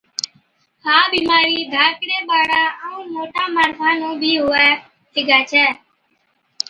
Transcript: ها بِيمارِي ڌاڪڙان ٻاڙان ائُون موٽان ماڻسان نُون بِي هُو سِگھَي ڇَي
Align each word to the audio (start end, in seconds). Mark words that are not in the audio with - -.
ها 0.83 0.97
بِيمارِي 1.11 1.57
ڌاڪڙان 1.73 2.23
ٻاڙان 2.29 2.69
ائُون 2.85 3.05
موٽان 3.15 3.47
ماڻسان 3.55 3.93
نُون 4.01 4.13
بِي 4.21 4.31
هُو 4.41 4.47
سِگھَي 5.13 5.39
ڇَي 5.51 5.65